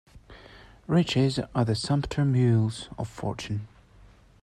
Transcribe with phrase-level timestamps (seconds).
[0.87, 3.67] Riches are the sumpter mules of fortune.